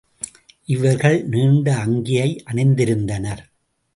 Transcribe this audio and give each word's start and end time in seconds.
இவர்கள் 0.65 1.17
நீண்ட 1.25 1.75
அங்கியை 1.85 2.29
அணிந்திருந்தனர். 2.43 3.43